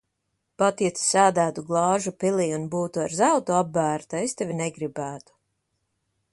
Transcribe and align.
Pat 0.61 0.79
ja 0.85 0.89
Tu 0.99 1.01
sēdētu 1.07 1.63
glāžu 1.67 2.13
pilī 2.23 2.47
un 2.59 2.65
būtu 2.77 3.03
ar 3.05 3.15
zeltu 3.19 3.57
apbērta, 3.61 4.25
es 4.31 4.37
tevi 4.41 4.59
negribētu. 4.65 5.41